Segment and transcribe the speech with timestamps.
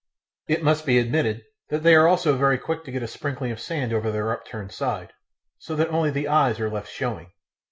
[0.47, 3.59] It must be admitted that they are also very quick to get a sprinkling of
[3.59, 5.13] sand over their upturned side,
[5.59, 7.33] so that only the eyes are left showing.